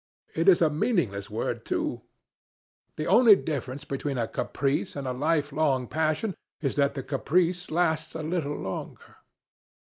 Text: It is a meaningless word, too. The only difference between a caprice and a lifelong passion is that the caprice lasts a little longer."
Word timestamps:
It 0.33 0.49
is 0.49 0.63
a 0.63 0.69
meaningless 0.71 1.29
word, 1.29 1.63
too. 1.63 2.01
The 2.95 3.05
only 3.05 3.35
difference 3.35 3.85
between 3.85 4.17
a 4.17 4.27
caprice 4.27 4.95
and 4.95 5.07
a 5.07 5.13
lifelong 5.13 5.85
passion 5.87 6.33
is 6.59 6.75
that 6.77 6.95
the 6.95 7.03
caprice 7.03 7.69
lasts 7.69 8.15
a 8.15 8.23
little 8.23 8.57
longer." 8.57 9.17